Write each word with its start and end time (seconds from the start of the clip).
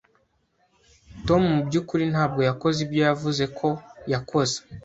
Tom 1.25 1.41
mubyukuri 1.55 2.03
ntabwo 2.13 2.41
yakoze 2.49 2.77
ibyo 2.85 2.99
yavuze 3.07 3.43
ko 3.57 3.67
yakoze. 4.13 4.55